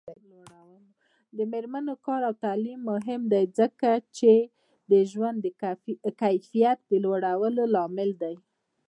د 1.37 1.37
میرمنو 1.51 1.93
کار 2.05 2.21
او 2.29 2.33
تعلیم 2.45 2.79
مهم 2.91 3.21
دی 3.31 3.43
ځکه 3.59 3.89
چې 4.17 4.31
ژوند 5.11 5.41
کیفیت 6.25 6.79
لوړولو 7.03 7.63
لامل 7.75 8.09
دی. 8.21 8.35